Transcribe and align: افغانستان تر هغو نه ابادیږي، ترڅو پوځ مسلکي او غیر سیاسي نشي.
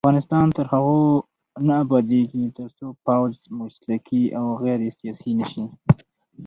افغانستان 0.03 0.45
تر 0.57 0.65
هغو 0.73 0.99
نه 1.67 1.73
ابادیږي، 1.83 2.45
ترڅو 2.57 2.87
پوځ 3.05 3.33
مسلکي 3.59 4.23
او 4.39 4.45
غیر 4.61 4.79
سیاسي 4.99 5.31
نشي. 5.39 5.65